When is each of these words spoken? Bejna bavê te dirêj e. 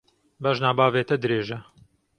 Bejna 0.45 0.69
bavê 0.79 1.03
te 1.09 1.15
dirêj 1.21 1.49
e. 1.57 1.59